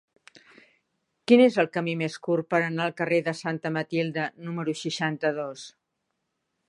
Quin 1.31 1.43
és 1.43 1.57
el 1.63 1.69
camí 1.75 1.93
més 1.99 2.15
curt 2.27 2.49
per 2.55 2.61
anar 2.69 2.87
al 2.87 2.95
carrer 3.01 3.19
de 3.29 3.35
Santa 3.43 3.73
Matilde 3.79 4.27
número 4.49 4.77
seixanta-dos? 4.81 5.69